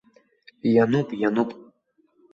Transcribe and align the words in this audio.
Иануп, 0.71 1.07
иануп! 1.21 1.49